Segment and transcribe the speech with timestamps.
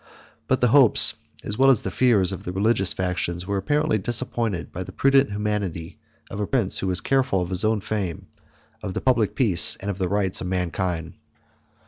[0.47, 1.13] But the hopes,
[1.43, 5.29] as well as the fears, of the religious factions were apparently disappointed, by the prudent
[5.29, 5.99] humanity
[6.31, 8.25] of a prince, 33 who was careful of his own fame,
[8.81, 11.13] of the public peace, and of the rights of mankind.